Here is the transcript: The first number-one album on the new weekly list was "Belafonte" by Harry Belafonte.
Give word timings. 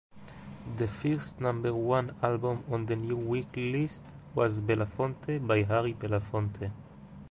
The 0.77 0.87
first 0.87 1.39
number-one 1.39 2.15
album 2.23 2.63
on 2.71 2.87
the 2.87 2.95
new 2.95 3.15
weekly 3.17 3.71
list 3.71 4.01
was 4.33 4.59
"Belafonte" 4.59 5.45
by 5.45 5.61
Harry 5.61 5.93
Belafonte. 5.93 6.71